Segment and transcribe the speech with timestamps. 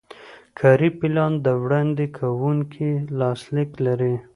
[0.59, 4.15] کاري پلان د وړاندې کوونکي لاسلیک لري.